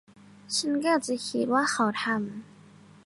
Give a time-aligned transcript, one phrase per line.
[0.57, 2.15] ฉันเกือบจะคิดว่าเขาทำ